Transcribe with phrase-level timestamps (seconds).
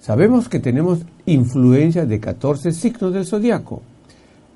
[0.00, 3.82] Sabemos que tenemos influencia de 14 signos del zodiaco.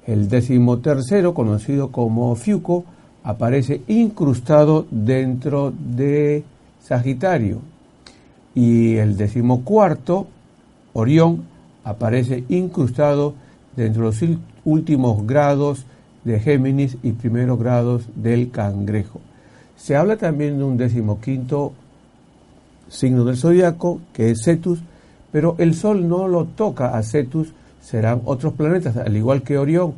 [0.07, 2.85] El decimotercero, conocido como Fiuco,
[3.25, 6.45] aparece incrustado dentro de
[6.81, 7.61] Sagitario.
[8.55, 10.27] Y el decimocuarto,
[10.93, 11.45] Orión,
[11.85, 13.35] aparece incrustado
[13.77, 15.87] dentro de los últimos grados
[16.25, 19.21] de Géminis y primeros grados del Cangrejo.
[19.77, 21.73] Se habla también de un decimoquinto
[22.89, 24.81] signo del zodiaco, que es Cetus,
[25.33, 29.95] pero el Sol no lo toca a Cetus, serán otros planetas, al igual que Orión.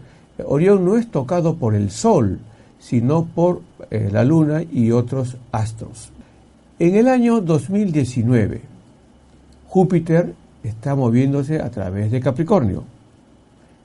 [0.46, 2.38] Orión no es tocado por el Sol,
[2.78, 6.10] sino por eh, la Luna y otros astros.
[6.78, 8.60] En el año 2019,
[9.68, 12.84] Júpiter está moviéndose a través de Capricornio.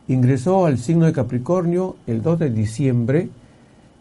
[0.08, 3.30] Ingresó al signo de Capricornio el 2 de diciembre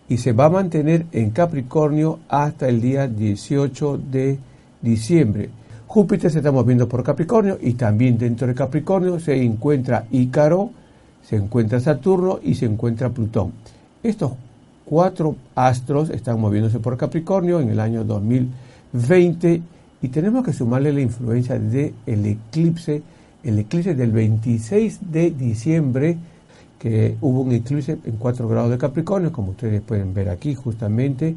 [0.08, 4.38] y se va a mantener en Capricornio hasta el día 18 de
[4.80, 5.50] diciembre.
[5.88, 10.70] Júpiter se está moviendo por Capricornio y también dentro de Capricornio se encuentra Ícaro,
[11.22, 13.52] se encuentra Saturno y se encuentra Plutón.
[14.02, 14.32] Estos
[14.84, 19.62] cuatro astros están moviéndose por Capricornio en el año 2020
[20.02, 23.02] y tenemos que sumarle la influencia del eclipse,
[23.42, 26.18] el eclipse del 26 de diciembre,
[26.78, 31.34] que hubo un eclipse en 4 grados de Capricornio, como ustedes pueden ver aquí justamente,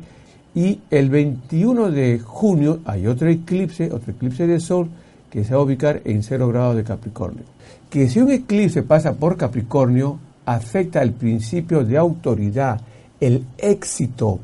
[0.54, 4.90] y el 21 de junio hay otro eclipse, otro eclipse de Sol,
[5.30, 7.44] que se va a ubicar en 0 grados de Capricornio.
[7.90, 12.82] Que si un eclipse pasa por Capricornio, afecta el principio de autoridad,
[13.20, 14.40] el éxito,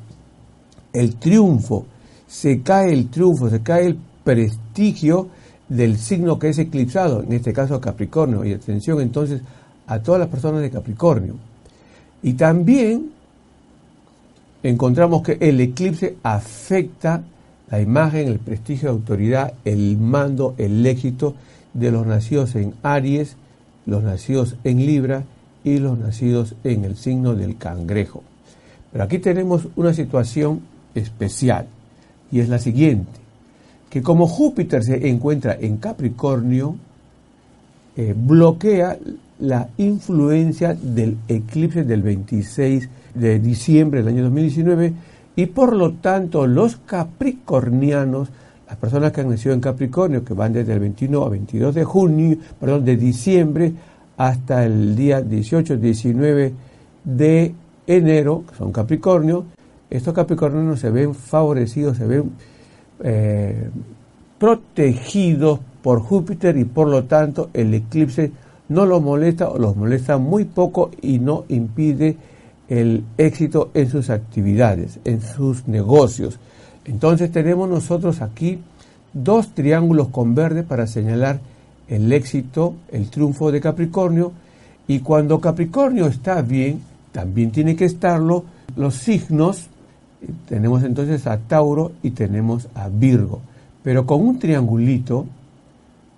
[0.93, 1.85] el triunfo.
[2.25, 5.27] Se cae el triunfo, se cae el prestigio
[5.67, 8.45] del signo que es eclipsado, en este caso Capricornio.
[8.45, 9.41] Y atención entonces
[9.87, 11.35] a todas las personas de Capricornio.
[12.23, 13.16] Y también
[14.63, 17.23] encontramos que el eclipse afecta
[17.69, 21.35] la imagen, el prestigio de autoridad, el mando, el éxito
[21.73, 23.35] de los nacidos en Aries,
[23.85, 25.23] los nacidos en Libra
[25.63, 28.23] y los nacidos en el signo del cangrejo.
[28.91, 30.61] Pero aquí tenemos una situación
[30.95, 31.67] especial
[32.31, 33.11] y es la siguiente,
[33.89, 36.75] que como Júpiter se encuentra en Capricornio,
[37.95, 38.97] eh, bloquea
[39.39, 44.93] la influencia del eclipse del 26 de diciembre del año 2019
[45.35, 48.29] y por lo tanto los capricornianos,
[48.67, 51.83] las personas que han nacido en Capricornio, que van desde el 21 a 22 de
[51.83, 53.73] junio, perdón, de diciembre
[54.17, 56.53] hasta el día 18, 19
[57.03, 57.53] de
[57.85, 59.45] enero, que son Capricornio,
[59.89, 62.31] estos Capricornianos se ven favorecidos, se ven
[63.03, 63.69] eh,
[64.39, 68.31] protegidos por Júpiter y por lo tanto el eclipse
[68.69, 72.17] no los molesta o los molesta muy poco y no impide
[72.69, 76.39] el éxito en sus actividades, en sus negocios.
[76.85, 78.59] Entonces tenemos nosotros aquí
[79.13, 81.39] dos triángulos con verde para señalar
[81.87, 84.31] el éxito, el triunfo de Capricornio.
[84.87, 88.45] Y cuando Capricornio está bien, también tiene que estarlo
[88.75, 89.67] los signos.
[90.47, 93.41] Tenemos entonces a Tauro y tenemos a Virgo.
[93.83, 95.25] Pero con un triangulito,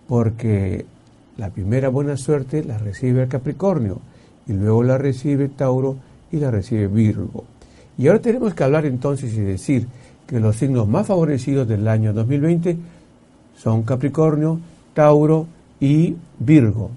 [0.07, 0.85] porque
[1.37, 3.99] la primera buena suerte la recibe el Capricornio
[4.47, 5.97] y luego la recibe Tauro
[6.31, 7.45] y la recibe Virgo.
[7.97, 9.87] Y ahora tenemos que hablar entonces y decir
[10.25, 12.77] que los signos más favorecidos del año 2020
[13.57, 14.59] son Capricornio,
[14.93, 15.47] Tauro
[15.79, 16.91] y Virgo.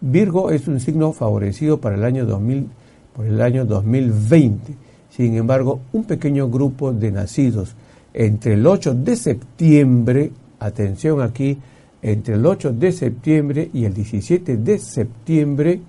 [0.00, 2.66] Virgo es un signo favorecido para el año 2000,
[3.14, 4.74] por el año 2020.
[5.10, 7.74] Sin embargo, un pequeño grupo de nacidos
[8.14, 11.56] entre el 8 de septiembre, atención aquí,
[12.02, 15.80] entre el 8 de septiembre y el 17 de septiembre,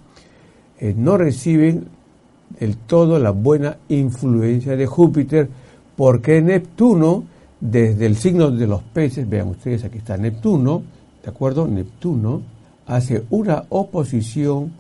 [0.80, 1.86] eh, no reciben
[2.60, 5.50] el todo la buena influencia de Júpiter,
[5.96, 7.24] porque Neptuno,
[7.60, 10.84] desde el signo de los peces, vean ustedes, aquí está Neptuno,
[11.24, 11.68] ¿de acuerdo?
[11.68, 12.42] Neptuno
[12.86, 14.72] hace una oposición,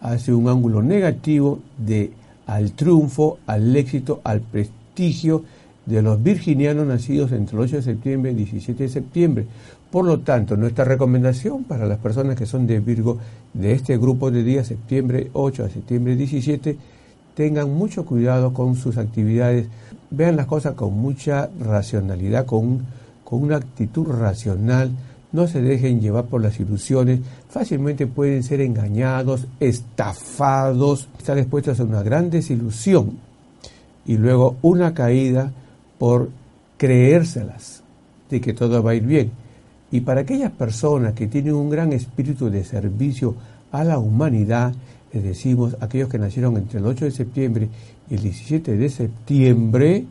[0.00, 2.12] hace un ángulo negativo de,
[2.46, 5.44] al triunfo, al éxito, al prestigio
[5.86, 9.46] de los virginianos nacidos entre el 8 de septiembre y el 17 de septiembre.
[9.90, 13.18] Por lo tanto, nuestra recomendación para las personas que son de Virgo
[13.54, 16.76] de este grupo de días, septiembre 8 a septiembre 17,
[17.36, 19.68] tengan mucho cuidado con sus actividades,
[20.10, 22.86] vean las cosas con mucha racionalidad, con,
[23.24, 24.90] con una actitud racional,
[25.32, 31.84] no se dejen llevar por las ilusiones, fácilmente pueden ser engañados, estafados, estar expuestos a
[31.84, 33.18] una gran desilusión
[34.06, 35.52] y luego una caída
[35.98, 36.30] por
[36.78, 37.82] creérselas
[38.30, 39.30] de que todo va a ir bien.
[39.90, 43.34] Y para aquellas personas que tienen un gran espíritu de servicio
[43.72, 44.72] a la humanidad,
[45.16, 47.68] les decimos, aquellos que nacieron entre el 8 de septiembre
[48.10, 50.04] y el 17 de septiembre,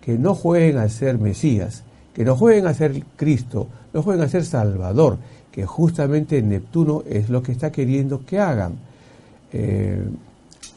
[0.00, 4.28] que no jueguen a ser Mesías, que no jueguen a ser Cristo, no jueguen a
[4.28, 5.18] ser Salvador,
[5.52, 8.74] que justamente Neptuno es lo que está queriendo que hagan.
[9.52, 10.02] Eh,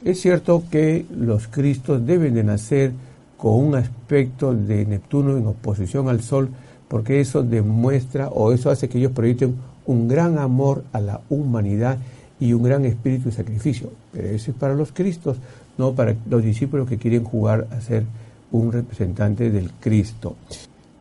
[0.05, 2.91] es cierto que los Cristos deben de nacer
[3.37, 6.49] con un aspecto de Neptuno en oposición al Sol,
[6.87, 9.55] porque eso demuestra o eso hace que ellos proyecten
[9.85, 11.97] un gran amor a la humanidad
[12.43, 13.89] y un gran espíritu de sacrificio.
[14.11, 15.37] Pero eso es para los Cristos,
[15.77, 18.03] no para los discípulos que quieren jugar a ser
[18.51, 20.35] un representante del Cristo.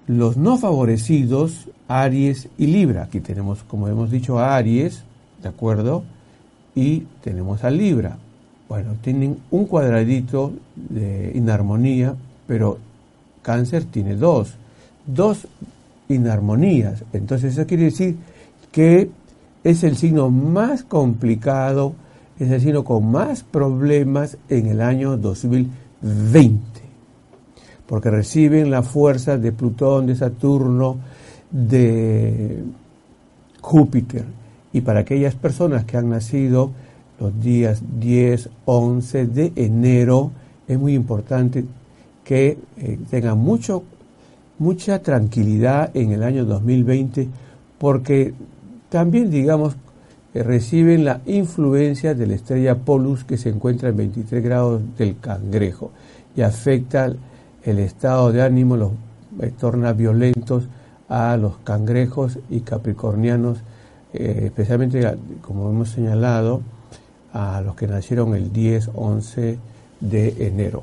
[0.06, 3.02] Los no favorecidos, Aries y Libra.
[3.02, 5.02] Aquí tenemos, como hemos dicho, a Aries,
[5.42, 6.04] ¿de acuerdo?
[6.76, 8.16] Y tenemos a Libra.
[8.68, 12.14] Bueno, tienen un cuadradito de inarmonía,
[12.46, 12.78] pero
[13.42, 14.54] Cáncer tiene dos.
[15.04, 15.48] Dos
[16.08, 17.02] inarmonías.
[17.12, 18.16] Entonces eso quiere decir
[18.70, 19.10] que
[19.64, 21.94] es el signo más complicado,
[22.38, 26.72] es el signo con más problemas en el año 2020
[27.92, 30.96] porque reciben la fuerza de Plutón, de Saturno,
[31.50, 32.64] de
[33.60, 34.24] Júpiter.
[34.72, 36.70] Y para aquellas personas que han nacido
[37.20, 40.30] los días 10, 11 de enero,
[40.66, 41.66] es muy importante
[42.24, 43.82] que eh, tengan mucho,
[44.58, 47.28] mucha tranquilidad en el año 2020,
[47.76, 48.32] porque
[48.92, 49.74] también, digamos,
[50.34, 55.92] reciben la influencia de la estrella Polus que se encuentra en 23 grados del cangrejo
[56.36, 57.10] y afecta
[57.64, 58.92] el estado de ánimo los
[59.40, 60.64] eh, torna violentos
[61.08, 63.60] a los cangrejos y capricornianos,
[64.12, 66.60] eh, especialmente, como hemos señalado,
[67.32, 69.58] a los que nacieron el 10, 11
[70.00, 70.82] de enero.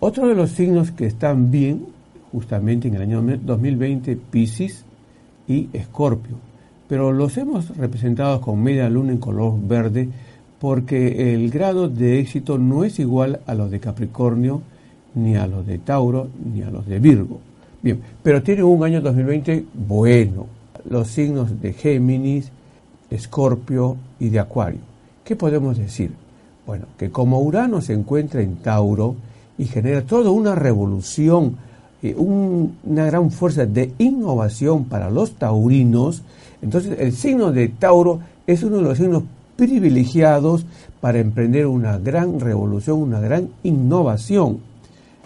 [0.00, 1.86] Otro de los signos que están bien,
[2.32, 4.84] justamente en el año 2020, Pisces
[5.46, 6.34] y Escorpio,
[6.88, 10.08] pero los hemos representado con media luna en color verde
[10.60, 14.62] porque el grado de éxito no es igual a los de Capricornio,
[15.14, 17.38] ni a los de Tauro, ni a los de Virgo.
[17.82, 20.46] Bien, pero tiene un año 2020 bueno.
[20.88, 22.50] Los signos de Géminis,
[23.10, 24.80] Escorpio y de Acuario.
[25.22, 26.12] ¿Qué podemos decir?
[26.66, 29.16] Bueno, que como Urano se encuentra en Tauro
[29.58, 31.56] y genera toda una revolución,
[32.12, 36.22] una gran fuerza de innovación para los taurinos,
[36.60, 39.22] entonces el signo de Tauro es uno de los signos
[39.56, 40.66] privilegiados
[41.00, 44.58] para emprender una gran revolución, una gran innovación.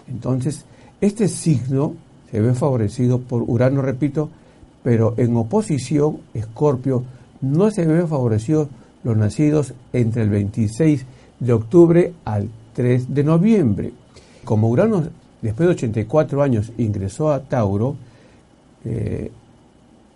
[0.09, 0.65] Entonces,
[1.01, 1.95] este signo
[2.31, 4.29] se ve favorecido por Urano, repito,
[4.83, 7.05] pero en oposición, Escorpio
[7.41, 8.69] no se ve favorecido
[9.05, 11.05] los nacidos entre el 26
[11.41, 13.93] de octubre al 3 de noviembre.
[14.45, 15.05] Como Urano,
[15.43, 17.97] después de 84 años, ingresó a Tauro,
[18.85, 19.31] eh,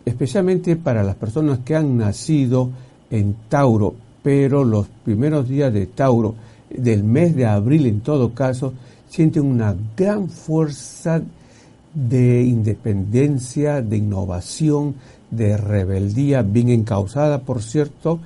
[0.04, 2.70] especialmente para las personas que han nacido
[3.10, 6.34] en Tauro, pero los primeros días de Tauro,
[6.70, 8.72] del mes de abril en todo caso,
[9.08, 11.20] sienten una gran fuerza
[11.94, 14.94] de independencia, de innovación,
[15.30, 18.20] de rebeldía, bien encausada, por cierto,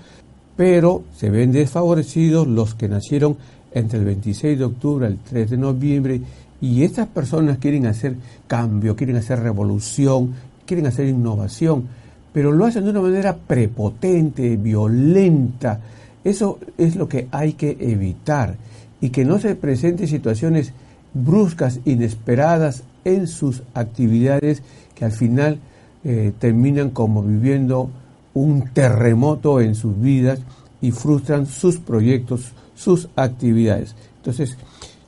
[0.56, 3.36] pero se ven desfavorecidos los que nacieron
[3.72, 6.20] entre el 26 de octubre al 3 de noviembre
[6.60, 10.34] y estas personas quieren hacer cambio, quieren hacer revolución,
[10.64, 11.84] quieren hacer innovación,
[12.32, 15.80] pero lo hacen de una manera prepotente, violenta.
[16.24, 18.56] Eso es lo que hay que evitar
[19.00, 20.72] y que no se presenten situaciones
[21.14, 24.62] bruscas, inesperadas en sus actividades
[24.94, 25.58] que al final
[26.04, 27.90] eh, terminan como viviendo
[28.34, 30.40] un terremoto en sus vidas
[30.80, 33.94] y frustran sus proyectos, sus actividades.
[34.18, 34.56] Entonces,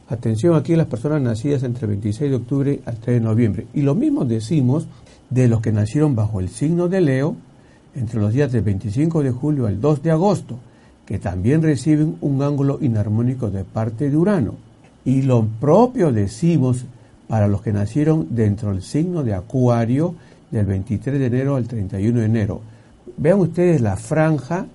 [0.08, 3.66] atención aquí a las personas nacidas entre el 26 de octubre al 3 de noviembre.
[3.74, 4.86] Y lo mismo decimos
[5.30, 7.36] de los que nacieron bajo el signo de Leo
[7.94, 10.58] entre los días del 25 de julio al 2 de agosto
[11.08, 14.56] que también reciben un ángulo inarmónico de parte de Urano.
[15.06, 16.84] Y lo propio decimos
[17.26, 20.14] para los que nacieron dentro del signo de Acuario
[20.50, 22.60] del 23 de enero al 31 de enero.
[23.16, 24.66] Vean ustedes la franja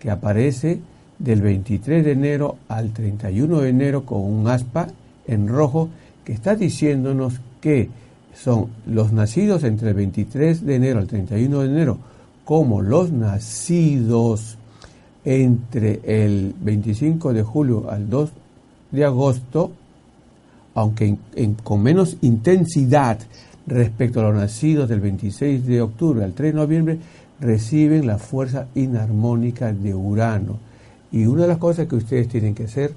[0.00, 0.80] que aparece
[1.18, 4.88] del 23 de enero al 31 de enero con un aspa
[5.26, 5.88] en rojo
[6.24, 7.88] que está diciéndonos que
[8.34, 11.98] son los nacidos entre el 23 de enero al 31 de enero
[12.44, 14.56] como los nacidos
[15.24, 18.30] entre el 25 de julio al 2
[18.92, 19.72] de agosto,
[20.74, 21.16] aunque
[21.64, 23.18] con menos intensidad
[23.66, 26.98] respecto a los nacidos del 26 de octubre al 3 de noviembre,
[27.40, 30.58] reciben la fuerza inarmónica de Urano.
[31.12, 32.92] Y una de las cosas que ustedes tienen que hacer,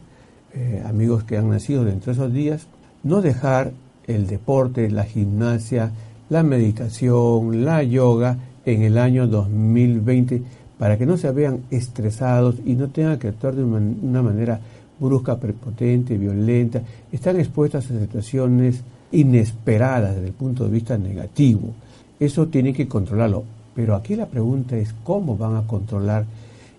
[0.53, 2.67] eh, amigos que han nacido dentro de esos días,
[3.03, 3.71] no dejar
[4.07, 5.91] el deporte, la gimnasia,
[6.29, 10.41] la meditación, la yoga en el año 2020
[10.77, 14.59] para que no se vean estresados y no tengan que actuar de una manera
[14.99, 16.81] brusca, prepotente, violenta.
[17.11, 21.73] Están expuestos a situaciones inesperadas desde el punto de vista negativo.
[22.19, 23.43] Eso tienen que controlarlo.
[23.75, 26.25] Pero aquí la pregunta es cómo van a controlar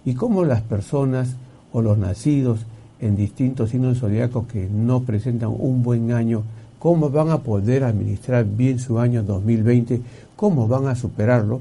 [0.05, 1.37] y cómo las personas
[1.73, 2.61] o los nacidos
[3.01, 6.43] en distintos signos zodiacos que no presentan un buen año,
[6.79, 10.01] cómo van a poder administrar bien su año 2020,
[10.37, 11.61] cómo van a superarlo.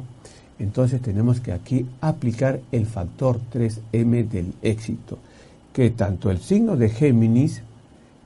[0.60, 5.18] Entonces tenemos que aquí aplicar el factor 3M del éxito,
[5.72, 7.62] que tanto el signo de Géminis,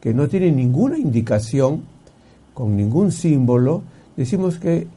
[0.02, 1.82] que no tiene ninguna indicación,
[2.54, 3.84] con ningún símbolo,
[4.16, 4.88] decimos que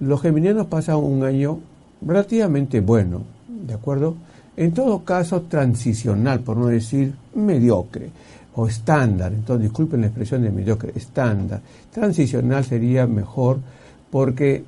[0.00, 1.58] los geminianos pasan un año
[2.02, 3.22] relativamente bueno,
[3.66, 4.14] ¿de acuerdo?
[4.60, 8.10] En todo caso, transicional, por no decir mediocre
[8.56, 9.32] o estándar.
[9.32, 11.62] Entonces, disculpen la expresión de mediocre, estándar.
[11.90, 13.58] Transicional sería mejor
[14.10, 14.62] porque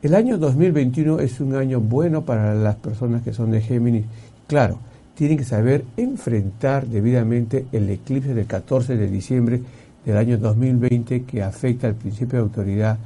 [0.00, 4.06] el año 2021 es un año bueno para las personas que son de Géminis.
[4.46, 4.78] Claro,
[5.14, 9.60] tienen que saber enfrentar debidamente el eclipse del 14 de diciembre
[10.06, 12.96] del año 2020 que afecta al principio de autoridad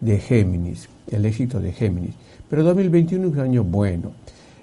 [0.00, 2.14] de Géminis, el éxito de Géminis.
[2.48, 4.12] Pero 2021 es un año bueno.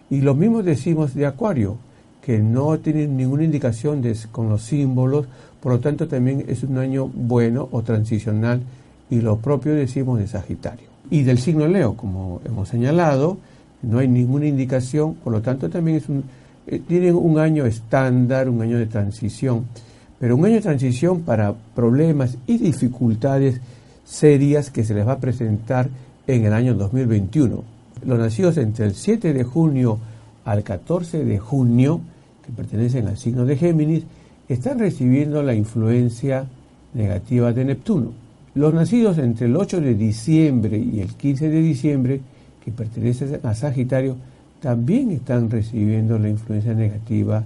[0.09, 1.77] Y lo mismo decimos de Acuario,
[2.21, 5.27] que no tiene ninguna indicación de, con los símbolos,
[5.61, 8.61] por lo tanto también es un año bueno o transicional,
[9.09, 10.87] y lo propio decimos de Sagitario.
[11.09, 13.37] Y del signo Leo, como hemos señalado,
[13.81, 16.05] no hay ninguna indicación, por lo tanto también es
[16.67, 19.65] eh, tienen un año estándar, un año de transición,
[20.19, 23.61] pero un año de transición para problemas y dificultades
[24.03, 25.89] serias que se les va a presentar
[26.25, 27.74] en el año 2021
[28.05, 29.97] los nacidos entre el 7 de junio
[30.45, 32.01] al 14 de junio,
[32.45, 34.03] que pertenecen al signo de Géminis,
[34.47, 36.45] están recibiendo la influencia
[36.93, 38.11] negativa de Neptuno.
[38.53, 42.21] Los nacidos entre el 8 de diciembre y el 15 de diciembre,
[42.63, 44.15] que pertenecen a Sagitario,
[44.61, 47.43] también están recibiendo la influencia negativa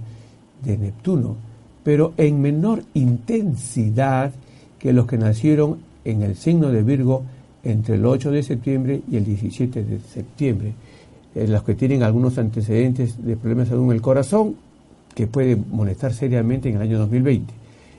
[0.64, 1.36] de Neptuno,
[1.82, 4.32] pero en menor intensidad
[4.78, 7.24] que los que nacieron en el signo de Virgo
[7.64, 10.72] entre el 8 de septiembre y el 17 de septiembre.
[11.34, 14.56] Eh, los que tienen algunos antecedentes de problemas de salud en el corazón,
[15.14, 17.52] que puede molestar seriamente en el año 2020.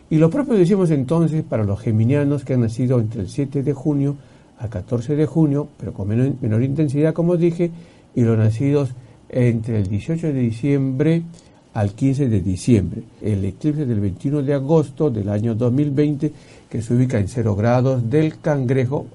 [0.10, 3.74] Y lo propio decimos entonces para los geminianos que han nacido entre el 7 de
[3.74, 4.16] junio
[4.60, 7.72] al 14 de junio, pero con menor, menor intensidad, como dije,
[8.16, 8.90] y los nacidos
[9.30, 11.24] entre el 18 de diciembre
[11.74, 13.04] al 15 de diciembre.
[13.22, 16.34] El eclipse del 21 de agosto del año 2020
[16.70, 19.06] que se ubica en 0 grados del cangrejo,